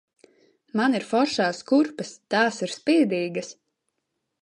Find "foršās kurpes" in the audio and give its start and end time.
1.09-2.17